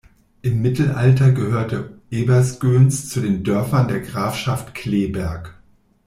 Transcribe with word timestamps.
Im 0.41 0.63
Mittelalter 0.63 1.31
gehörte 1.31 1.95
Ebersgöns 2.09 3.07
zu 3.09 3.21
den 3.21 3.43
Dörfern 3.43 3.87
der 3.87 3.99
Grafschaft 3.99 4.73
Cleeberg. 4.73 5.53